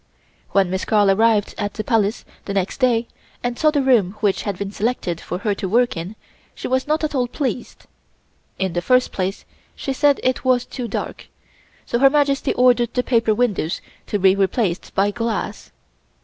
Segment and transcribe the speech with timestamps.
[0.49, 3.07] When Miss Carl arrived at the Palace the next day
[3.43, 6.15] and saw the room which had been selected for her to work in,
[6.55, 7.85] she was not at all pleased.
[8.57, 9.45] In the first place
[9.75, 11.27] she said it was too dark,
[11.85, 15.71] so Her Majesty ordered the paper windows to be replaced by glass.